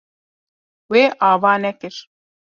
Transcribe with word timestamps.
Wê 0.91 1.03
ava 1.31 1.51
nekir. 1.63 1.95